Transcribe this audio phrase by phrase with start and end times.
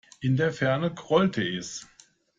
[0.21, 1.87] In der Ferne grollte es.